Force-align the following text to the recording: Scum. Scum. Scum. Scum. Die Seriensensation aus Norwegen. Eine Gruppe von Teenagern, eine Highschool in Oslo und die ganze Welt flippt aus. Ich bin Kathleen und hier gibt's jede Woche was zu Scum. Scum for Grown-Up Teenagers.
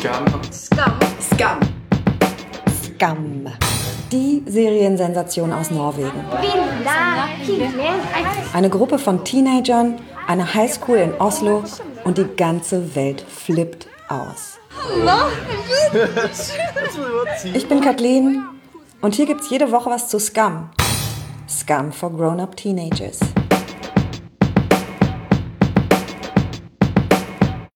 Scum. 0.00 0.24
Scum. 0.50 0.98
Scum. 1.20 1.60
Scum. 2.82 3.46
Die 4.10 4.42
Seriensensation 4.46 5.52
aus 5.52 5.70
Norwegen. 5.70 6.24
Eine 8.54 8.70
Gruppe 8.70 8.98
von 8.98 9.22
Teenagern, 9.24 10.00
eine 10.26 10.54
Highschool 10.54 10.96
in 10.96 11.12
Oslo 11.20 11.64
und 12.04 12.16
die 12.16 12.24
ganze 12.24 12.94
Welt 12.96 13.20
flippt 13.28 13.88
aus. 14.08 14.58
Ich 17.52 17.68
bin 17.68 17.82
Kathleen 17.82 18.42
und 19.02 19.14
hier 19.14 19.26
gibt's 19.26 19.50
jede 19.50 19.70
Woche 19.70 19.90
was 19.90 20.08
zu 20.08 20.18
Scum. 20.18 20.70
Scum 21.46 21.92
for 21.92 22.10
Grown-Up 22.10 22.56
Teenagers. 22.56 23.18